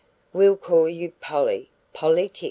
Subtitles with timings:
[0.33, 2.39] "We'll call you Polly Polly Tix."